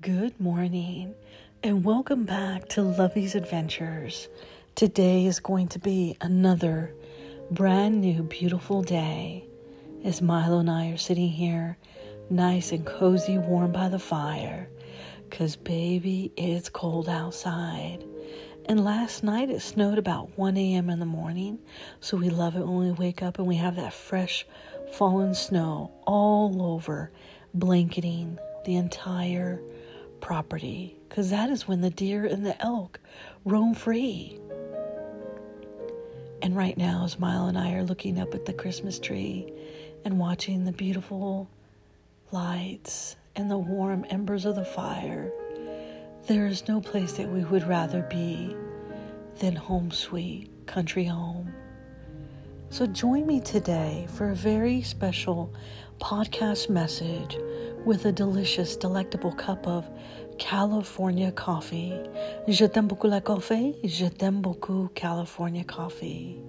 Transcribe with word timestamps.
Good 0.00 0.38
morning 0.38 1.14
and 1.62 1.82
welcome 1.82 2.24
back 2.24 2.68
to 2.70 2.82
Lovey's 2.82 3.34
Adventures. 3.34 4.28
Today 4.74 5.24
is 5.24 5.40
going 5.40 5.68
to 5.68 5.78
be 5.78 6.18
another 6.20 6.94
brand 7.50 8.02
new 8.02 8.22
beautiful 8.24 8.82
day 8.82 9.46
as 10.04 10.20
Milo 10.20 10.58
and 10.58 10.70
I 10.70 10.90
are 10.90 10.98
sitting 10.98 11.30
here 11.30 11.78
nice 12.28 12.72
and 12.72 12.84
cozy, 12.84 13.38
warm 13.38 13.72
by 13.72 13.88
the 13.88 13.98
fire. 13.98 14.68
Cause 15.30 15.56
baby, 15.56 16.30
it's 16.36 16.68
cold 16.68 17.08
outside. 17.08 18.04
And 18.66 18.84
last 18.84 19.22
night 19.22 19.48
it 19.48 19.62
snowed 19.62 19.96
about 19.96 20.36
1 20.36 20.56
a.m. 20.58 20.90
in 20.90 20.98
the 20.98 21.06
morning, 21.06 21.60
so 22.00 22.18
we 22.18 22.28
love 22.28 22.56
it 22.56 22.66
when 22.66 22.80
we 22.80 22.92
wake 22.92 23.22
up 23.22 23.38
and 23.38 23.46
we 23.46 23.56
have 23.56 23.76
that 23.76 23.94
fresh 23.94 24.46
fallen 24.92 25.34
snow 25.34 25.92
all 26.06 26.62
over, 26.62 27.10
blanketing 27.54 28.38
the 28.66 28.76
entire 28.76 29.62
property 30.24 30.96
because 31.06 31.28
that 31.28 31.50
is 31.50 31.68
when 31.68 31.82
the 31.82 31.90
deer 31.90 32.24
and 32.24 32.46
the 32.46 32.60
elk 32.62 32.98
roam 33.44 33.74
free. 33.74 34.38
And 36.40 36.56
right 36.56 36.78
now, 36.78 37.06
Milo 37.18 37.46
and 37.46 37.58
I 37.58 37.74
are 37.74 37.84
looking 37.84 38.18
up 38.18 38.34
at 38.34 38.46
the 38.46 38.54
Christmas 38.54 38.98
tree 38.98 39.52
and 40.02 40.18
watching 40.18 40.64
the 40.64 40.72
beautiful 40.72 41.46
lights 42.32 43.16
and 43.36 43.50
the 43.50 43.58
warm 43.58 44.06
embers 44.08 44.46
of 44.46 44.56
the 44.56 44.64
fire. 44.64 45.30
There 46.26 46.46
is 46.46 46.68
no 46.68 46.80
place 46.80 47.12
that 47.18 47.28
we 47.28 47.44
would 47.44 47.68
rather 47.68 48.00
be 48.10 48.56
than 49.40 49.54
home 49.54 49.90
sweet 49.90 50.48
country 50.66 51.04
home. 51.04 51.52
So 52.70 52.86
join 52.86 53.26
me 53.26 53.40
today 53.40 54.06
for 54.14 54.30
a 54.30 54.34
very 54.34 54.80
special 54.80 55.52
podcast 56.00 56.70
message 56.70 57.36
with 57.84 58.06
a 58.06 58.12
delicious, 58.12 58.76
delectable 58.76 59.32
cup 59.32 59.66
of 59.66 59.88
California 60.38 61.30
coffee. 61.32 61.92
Je 62.48 62.66
t'aime 62.66 62.88
beaucoup 62.88 63.08
la 63.08 63.20
coffee. 63.20 63.76
Je 63.84 64.06
t'aime 64.06 64.40
beaucoup 64.40 64.88
California 64.94 65.64
coffee. 65.64 66.40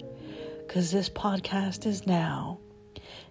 Because 0.66 0.90
this 0.90 1.08
podcast 1.08 1.86
is 1.86 2.06
now 2.06 2.58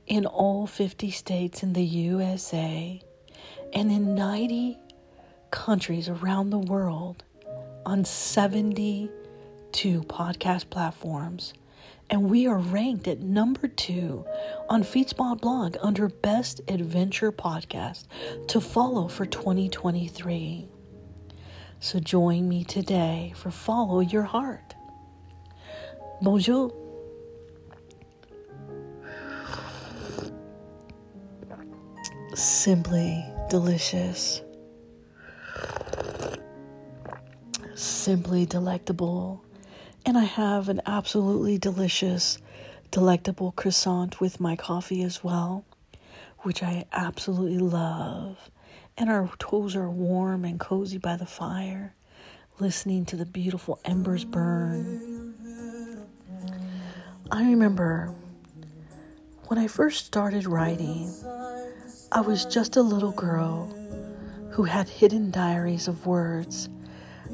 in 0.08 0.26
all 0.26 0.68
50 0.68 1.10
states 1.12 1.64
in 1.64 1.74
the 1.74 1.84
USA 1.84 3.02
and 3.74 3.92
in 3.92 4.16
90 4.16 4.78
countries 5.52 6.08
around 6.08 6.52
the 6.52 6.60
world 6.60 7.24
on 7.86 8.06
72 8.06 9.10
podcast 10.04 10.70
platforms 10.70 11.54
and 12.10 12.30
we 12.30 12.48
are 12.48 12.58
ranked 12.58 13.08
at 13.08 13.20
number 13.20 13.68
two 13.68 14.26
on 14.70 14.84
Feedspot 14.84 15.42
blog 15.42 15.78
under 15.82 16.08
Best 16.10 16.62
Adventure 16.68 17.32
Podcast 17.32 18.06
to 18.48 18.62
follow 18.62 19.08
for 19.08 19.26
2023. 19.26 20.68
So 21.80 22.00
join 22.00 22.48
me 22.48 22.64
today 22.64 23.34
for 23.36 23.52
Follow 23.52 24.00
Your 24.00 24.24
Heart. 24.24 24.76
Bonjour. 26.22 26.74
Simply 32.34 33.26
delicious. 33.50 34.42
Simply 37.76 38.46
delectable 38.46 39.45
and 40.06 40.18
I 40.18 40.24
have 40.24 40.70
an 40.70 40.82
absolutely 40.86 41.58
delicious, 41.58 42.38
delectable 42.92 43.52
croissant 43.54 44.22
with 44.22 44.40
my 44.40 44.56
coffee 44.56 45.02
as 45.02 45.24
well, 45.24 45.66
which 46.40 46.62
I 46.62 46.86
absolutely 46.92 47.58
love. 47.58 48.52
And 48.98 49.10
our 49.10 49.30
toes 49.40 49.76
are 49.76 49.90
warm 49.90 50.46
and 50.46 50.60
cozy 50.60 51.00
by 51.00 51.16
the 51.16 51.26
fire, 51.26 51.96
listening 52.60 53.06
to 53.06 53.16
the 53.16 53.26
beautiful 53.26 53.80
embers 53.84 54.24
burn. 54.24 55.34
I 57.32 57.44
remember 57.44 58.14
when 59.48 59.58
I 59.58 59.68
first 59.68 60.06
started 60.06 60.46
writing, 60.46 61.12
I 62.12 62.22
was 62.22 62.46
just 62.46 62.76
a 62.76 62.82
little 62.82 63.12
girl 63.12 63.68
who 64.52 64.64
had 64.64 64.88
hidden 64.88 65.32
diaries 65.32 65.88
of 65.88 66.06
words 66.06 66.70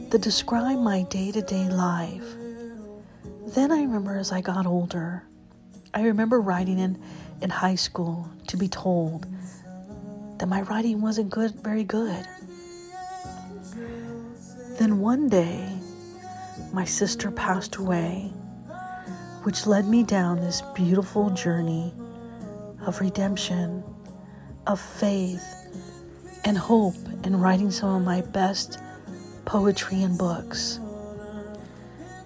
that 0.10 0.22
describe 0.22 0.80
my 0.80 1.04
day 1.04 1.32
to 1.32 1.42
day 1.42 1.68
life 1.70 2.38
then 3.54 3.72
I 3.72 3.82
remember 3.82 4.18
as 4.18 4.32
I 4.32 4.42
got 4.42 4.66
older, 4.66 5.24
I 5.94 6.04
remember 6.04 6.40
writing 6.40 6.80
in, 6.80 7.02
in 7.42 7.50
high 7.50 7.76
school 7.76 8.30
to 8.48 8.58
be 8.58 8.68
told 8.68 9.26
that 10.40 10.48
my 10.48 10.62
writing 10.62 11.02
wasn't 11.02 11.30
good, 11.30 11.52
very 11.62 11.84
good. 11.84 12.26
Then 14.80 15.00
one 15.00 15.28
day, 15.28 15.68
my 16.72 16.86
sister 16.86 17.30
passed 17.30 17.76
away, 17.76 18.32
which 19.44 19.68
led 19.68 19.86
me 19.86 20.04
down 20.04 20.38
this 20.38 20.62
beautiful 20.74 21.30
journey 21.32 21.94
of 22.86 23.02
redemption, 23.02 23.84
of 24.66 24.80
faith, 24.80 25.44
and 26.46 26.58
hope 26.58 26.96
in 27.24 27.40
writing 27.40 27.70
some 27.70 27.90
of 27.96 28.04
my 28.04 28.22
best 28.22 28.80
poetry 29.46 30.04
and 30.04 30.18
books. 30.18 30.80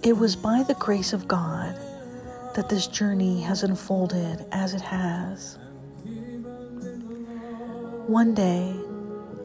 It 0.06 0.16
was 0.16 0.36
by 0.36 0.62
the 0.62 0.76
grace 0.76 1.14
of 1.14 1.28
God 1.28 1.76
that 2.54 2.70
this 2.70 2.86
journey 2.86 3.42
has 3.42 3.64
unfolded 3.64 4.46
as 4.52 4.76
it 4.76 4.82
has. 4.82 5.58
One 8.06 8.36
day, 8.36 8.76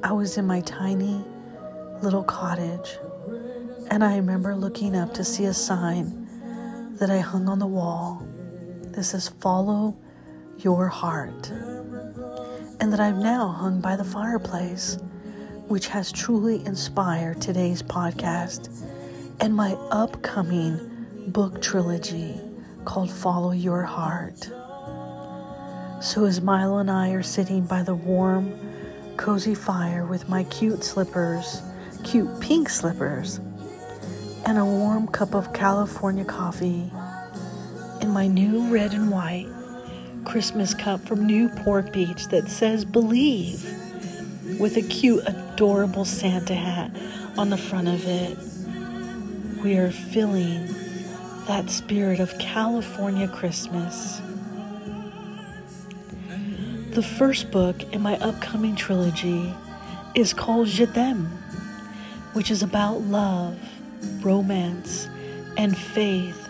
I 0.02 0.12
was 0.12 0.36
in 0.36 0.46
my 0.46 0.60
tiny 0.60 1.24
little 2.02 2.22
cottage, 2.22 2.98
and 3.90 4.04
I 4.04 4.16
remember 4.16 4.54
looking 4.54 4.94
up 4.94 5.14
to 5.14 5.24
see 5.24 5.46
a 5.46 5.54
sign 5.54 6.28
that 6.96 7.08
I 7.08 7.20
hung 7.20 7.48
on 7.48 7.58
the 7.58 7.66
wall. 7.66 8.22
This 8.82 9.12
says, 9.12 9.30
Follow 9.40 9.96
your 10.58 10.88
heart. 10.88 11.48
And 12.80 12.92
that 12.92 13.00
I've 13.00 13.16
now 13.16 13.48
hung 13.48 13.80
by 13.80 13.96
the 13.96 14.04
fireplace, 14.04 14.98
which 15.68 15.86
has 15.86 16.12
truly 16.12 16.62
inspired 16.66 17.40
today's 17.40 17.82
podcast 17.82 18.89
and 19.40 19.54
my 19.54 19.72
upcoming 19.90 20.78
book 21.28 21.62
trilogy 21.62 22.38
called 22.84 23.10
Follow 23.10 23.52
Your 23.52 23.82
Heart. 23.82 24.50
So, 26.02 26.26
as 26.26 26.42
Milo 26.42 26.78
and 26.78 26.90
I 26.90 27.10
are 27.10 27.22
sitting 27.22 27.64
by 27.64 27.82
the 27.82 27.94
warm, 27.94 28.52
cozy 29.16 29.54
fire 29.54 30.04
with 30.04 30.28
my 30.28 30.44
cute 30.44 30.84
slippers, 30.84 31.62
cute 32.04 32.40
pink 32.40 32.68
slippers, 32.68 33.38
and 34.44 34.58
a 34.58 34.64
warm 34.64 35.08
cup 35.08 35.34
of 35.34 35.52
California 35.54 36.24
coffee, 36.24 36.90
in 38.02 38.10
my 38.10 38.26
new 38.26 38.70
red 38.72 38.92
and 38.92 39.10
white 39.10 39.48
Christmas 40.24 40.74
cup 40.74 41.00
from 41.06 41.26
Newport 41.26 41.92
Beach 41.92 42.28
that 42.28 42.48
says 42.48 42.84
Believe, 42.84 43.64
with 44.58 44.76
a 44.76 44.82
cute, 44.82 45.22
adorable 45.26 46.04
Santa 46.04 46.54
hat 46.54 46.94
on 47.38 47.48
the 47.48 47.56
front 47.56 47.88
of 47.88 48.06
it 48.06 48.36
we 49.62 49.76
are 49.76 49.90
feeling 49.90 50.66
that 51.46 51.68
spirit 51.68 52.18
of 52.18 52.36
California 52.38 53.28
Christmas. 53.28 54.22
The 56.90 57.02
first 57.02 57.50
book 57.50 57.82
in 57.92 58.00
my 58.00 58.16
upcoming 58.20 58.74
trilogy 58.74 59.52
is 60.14 60.32
called 60.32 60.68
Je 60.68 60.86
t'aime, 60.86 61.26
which 62.32 62.50
is 62.50 62.62
about 62.62 63.02
love, 63.02 63.58
romance, 64.22 65.08
and 65.58 65.76
faith. 65.76 66.48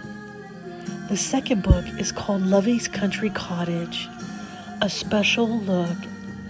The 1.09 1.17
second 1.17 1.65
book 1.65 1.85
is 1.99 2.13
called 2.13 2.43
Lovey's 2.43 2.87
Country 2.87 3.31
Cottage, 3.31 4.09
a 4.83 4.89
special 4.89 5.59
look 5.61 5.99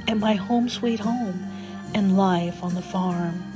at 0.08 0.18
my 0.18 0.34
home 0.34 0.68
sweet 0.68 1.00
home 1.00 1.46
and 1.94 2.18
life 2.18 2.62
on 2.62 2.74
the 2.74 2.82
farm 2.82 3.49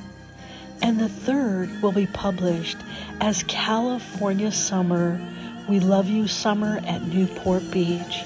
and 0.82 0.98
the 0.98 1.08
third 1.08 1.70
will 1.82 1.92
be 1.92 2.06
published 2.06 2.78
as 3.20 3.42
California 3.44 4.52
Summer. 4.52 5.20
We 5.68 5.80
Love 5.80 6.08
You 6.08 6.28
Summer 6.28 6.80
at 6.86 7.02
Newport 7.02 7.70
Beach. 7.70 8.24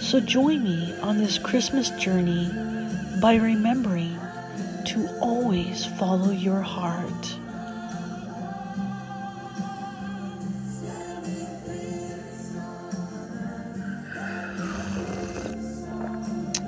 So 0.00 0.20
join 0.20 0.64
me 0.64 0.94
on 1.00 1.18
this 1.18 1.38
Christmas 1.38 1.90
journey 1.90 2.50
by 3.20 3.34
remembering 3.34 4.18
to 4.86 5.08
always 5.20 5.84
follow 5.84 6.30
your 6.30 6.62
heart. 6.62 7.36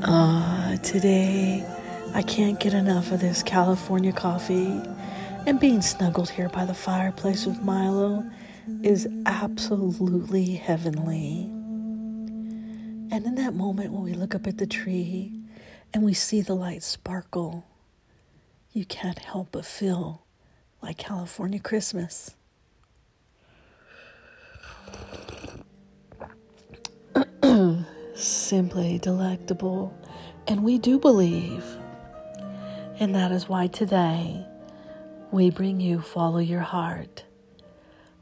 Ah, 0.03 0.77
today 0.83 1.65
I 2.15 2.23
can't 2.23 2.59
get 2.61 2.75
enough 2.75 3.13
of 3.13 3.21
this 3.21 3.43
California 3.43 4.13
coffee, 4.13 4.81
and 5.47 5.61
being 5.61 5.83
snuggled 5.83 6.31
here 6.31 6.49
by 6.49 6.65
the 6.65 6.75
fireplace 6.75 7.47
with 7.47 7.63
Milo 7.63 8.29
is 8.83 9.09
absolutely 9.27 10.55
heavenly. 10.55 11.43
And 13.13 13.25
in 13.27 13.35
that 13.37 13.55
moment 13.55 13.93
when 13.93 14.03
we 14.03 14.13
look 14.13 14.35
up 14.35 14.47
at 14.47 14.59
the 14.59 14.67
tree 14.67 15.33
and 15.93 16.05
we 16.05 16.15
see 16.15 16.41
the 16.41 16.55
light 16.55 16.83
sparkle 16.83 17.65
you 18.73 18.85
can't 18.85 19.19
help 19.19 19.49
but 19.51 19.65
feel 19.65 20.23
like 20.81 20.97
California 20.97 21.59
Christmas. 21.59 22.37
Simply 28.15 28.99
delectable, 28.99 29.93
and 30.47 30.63
we 30.63 30.79
do 30.79 31.01
believe. 31.01 31.65
And 33.01 33.15
that 33.15 33.33
is 33.33 33.49
why 33.49 33.67
today 33.67 34.45
we 35.33 35.49
bring 35.49 35.81
you 35.81 36.03
Follow 36.03 36.37
Your 36.37 36.61
Heart. 36.61 37.25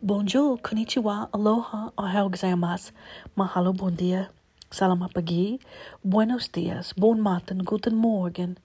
Bonjour, 0.01 0.57
konnichiwa, 0.59 1.29
aloha, 1.35 1.91
ohayou 1.99 2.31
gozaimasu, 2.31 2.93
mahalo, 3.37 3.77
bon 3.77 3.97
dia, 3.97 4.31
salamat 4.71 5.13
pagi, 5.13 5.59
buenos 6.07 6.47
dias, 6.47 6.93
bon 6.93 7.21
matin, 7.21 7.65
guten 7.65 7.97
morgen, 7.97 8.57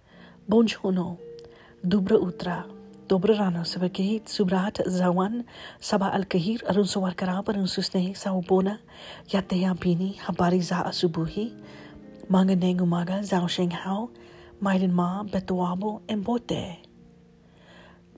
bonjourno, 0.48 1.18
Dubra 1.83 2.21
Utra, 2.21 2.69
Dobra 3.07 3.33
Rano, 3.33 3.65
Sabakihit, 3.65 4.30
Subrat, 4.30 4.86
Zawan, 4.86 5.45
Saba 5.80 6.13
Al 6.13 6.25
Kahir, 6.25 6.62
Arun 6.69 6.86
Sawar 6.86 7.15
Karab, 7.15 7.48
Susnehi, 7.65 8.13
Saubona, 8.13 8.77
Yate 9.30 9.60
Yampini, 9.60 10.19
Habari 10.19 10.62
Za 10.62 10.83
Asubuhi, 10.83 11.54
Manga 12.30 12.56
Neng 12.56 12.77
Umaga, 12.77 13.21
Zhao 13.21 13.50
Sheng 13.50 13.71
Hao, 13.71 14.12
Maiden 14.61 14.94
Ma, 14.94 15.23
Betuabo, 15.23 16.01
and 16.07 16.23
Bote. 16.23 16.77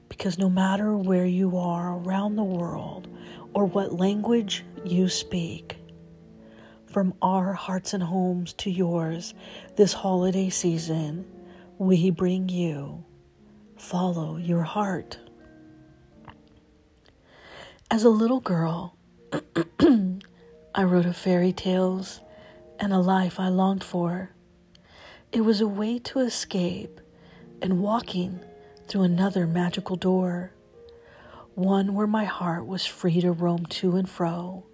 Because 0.09 0.37
no 0.37 0.49
matter 0.49 0.95
where 0.95 1.25
you 1.25 1.57
are 1.57 1.97
around 1.97 2.35
the 2.35 2.43
world 2.43 3.07
or 3.53 3.65
what 3.65 3.93
language 3.93 4.63
you 4.83 5.09
speak, 5.09 5.77
from 6.95 7.13
our 7.21 7.51
hearts 7.51 7.93
and 7.93 8.01
homes 8.01 8.53
to 8.53 8.71
yours 8.71 9.33
this 9.75 9.91
holiday 9.91 10.49
season, 10.49 11.25
we 11.77 12.09
bring 12.09 12.47
you 12.47 13.03
follow 13.77 14.37
your 14.37 14.63
heart. 14.63 15.19
As 17.91 18.03
a 18.03 18.09
little 18.09 18.39
girl, 18.39 18.97
I 20.73 20.83
wrote 20.83 21.05
of 21.05 21.17
fairy 21.17 21.51
tales 21.51 22.21
and 22.79 22.93
a 22.93 22.99
life 22.99 23.39
I 23.39 23.49
longed 23.49 23.83
for. 23.83 24.31
It 25.31 25.41
was 25.41 25.59
a 25.59 25.67
way 25.67 25.99
to 25.99 26.19
escape 26.19 27.01
and 27.61 27.81
walking 27.81 28.39
through 28.87 29.03
another 29.03 29.45
magical 29.45 29.95
door, 29.95 30.51
one 31.55 31.93
where 31.93 32.07
my 32.07 32.23
heart 32.25 32.65
was 32.65 32.85
free 32.85 33.19
to 33.21 33.31
roam 33.31 33.65
to 33.65 33.95
and 33.95 34.09
fro, 34.09 34.65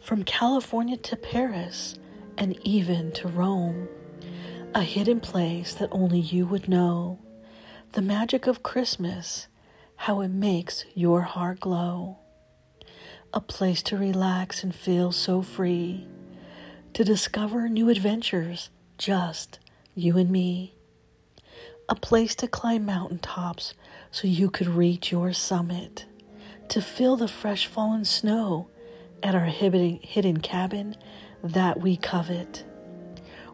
from 0.00 0.24
California 0.24 0.96
to 0.96 1.16
Paris 1.16 1.98
and 2.38 2.58
even 2.66 3.12
to 3.12 3.28
Rome, 3.28 3.88
a 4.74 4.82
hidden 4.82 5.20
place 5.20 5.74
that 5.74 5.90
only 5.92 6.20
you 6.20 6.46
would 6.46 6.68
know. 6.68 7.18
The 7.92 8.02
magic 8.02 8.46
of 8.46 8.62
Christmas, 8.62 9.48
how 9.96 10.22
it 10.22 10.28
makes 10.28 10.84
your 10.94 11.22
heart 11.22 11.60
glow. 11.60 12.18
A 13.34 13.40
place 13.40 13.82
to 13.84 13.98
relax 13.98 14.62
and 14.64 14.74
feel 14.74 15.12
so 15.12 15.42
free, 15.42 16.06
to 16.94 17.04
discover 17.04 17.68
new 17.68 17.88
adventures, 17.90 18.70
just 18.96 19.58
you 19.94 20.16
and 20.16 20.30
me. 20.30 20.74
A 21.88 21.94
place 21.94 22.34
to 22.36 22.48
climb 22.48 22.86
mountain 22.86 23.18
tops 23.18 23.74
so 24.10 24.26
you 24.26 24.48
could 24.50 24.68
reach 24.68 25.12
your 25.12 25.32
summit, 25.32 26.06
to 26.68 26.80
feel 26.80 27.16
the 27.16 27.28
fresh 27.28 27.66
fallen 27.66 28.04
snow 28.04 28.68
at 29.22 29.34
our 29.34 29.44
hidden 29.44 30.40
cabin 30.40 30.96
that 31.42 31.80
we 31.80 31.96
covet, 31.96 32.64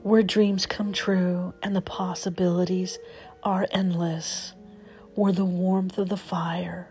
where 0.03 0.23
dreams 0.23 0.67
come 0.67 0.93
true 0.93 1.53
and 1.63 1.75
the 1.75 1.81
possibilities 1.81 2.99
are 3.43 3.67
endless, 3.73 4.53
where 5.15 5.33
the 5.33 5.45
warmth 5.45 5.99
of 5.99 6.09
the 6.09 6.17
fire 6.17 6.91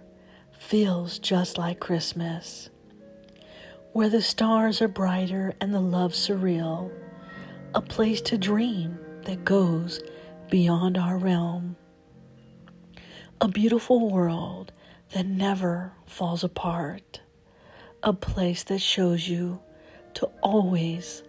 feels 0.59 1.19
just 1.19 1.57
like 1.57 1.79
Christmas, 1.79 2.69
where 3.93 4.09
the 4.09 4.21
stars 4.21 4.81
are 4.81 4.87
brighter 4.87 5.53
and 5.61 5.73
the 5.73 5.79
love 5.79 6.11
surreal, 6.11 6.91
a 7.73 7.81
place 7.81 8.19
to 8.21 8.37
dream 8.37 8.99
that 9.27 9.43
goes 9.43 10.01
beyond 10.49 10.97
our 10.97 11.17
realm, 11.17 11.75
a 13.41 13.47
beautiful 13.49 14.09
world 14.09 14.71
that 15.13 15.25
never 15.25 15.91
falls 16.05 16.45
apart, 16.45 17.19
a 18.01 18.13
place 18.13 18.63
that 18.63 18.79
shows 18.79 19.27
you 19.27 19.59
to 20.13 20.25
always 20.41 21.23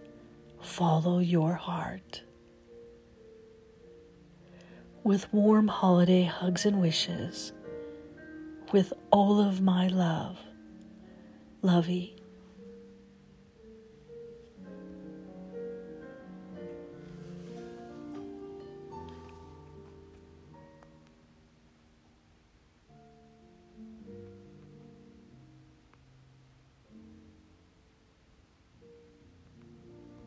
follow 0.61 1.19
your 1.19 1.53
heart 1.53 2.23
with 5.03 5.31
warm 5.33 5.67
holiday 5.67 6.23
hugs 6.23 6.65
and 6.65 6.79
wishes, 6.81 7.51
with 8.71 8.93
all 9.11 9.41
of 9.41 9.59
my 9.59 9.87
love. 9.89 10.37
Lovey. 11.61 12.18